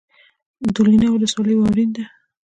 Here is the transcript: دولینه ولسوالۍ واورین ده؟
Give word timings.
دولینه 0.75 1.07
ولسوالۍ 1.11 1.53
واورین 1.57 1.89
ده؟ 1.95 2.03